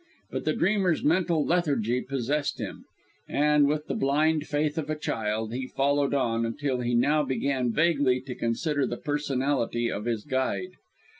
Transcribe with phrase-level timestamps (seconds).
[0.31, 2.85] But the dreamer's mental lethargy possessed him,
[3.29, 7.71] and, with the blind faith of a child, he followed on, until he now began
[7.71, 10.71] vaguely to consider the personality of his guide.